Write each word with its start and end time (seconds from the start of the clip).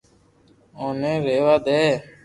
اوني 0.79 1.13
رھيوا 1.25 1.55
دي 1.65 1.79